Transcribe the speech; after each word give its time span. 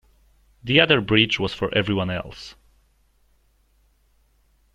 The 0.63 0.79
other 0.79 0.99
bridge 0.99 1.37
was 1.39 1.53
for 1.53 1.71
everyone 1.75 2.09
else. 2.09 2.55